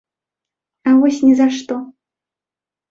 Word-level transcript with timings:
А 0.89 0.95
вось 1.03 1.21
ні 1.27 1.33
за 1.43 1.47
што. 1.59 1.75